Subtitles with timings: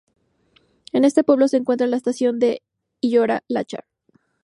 [0.93, 2.63] En este pueblo se encuentra la Estación de
[3.01, 3.85] Íllora-Láchar.